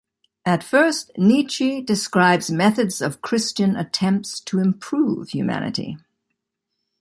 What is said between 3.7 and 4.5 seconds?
attempts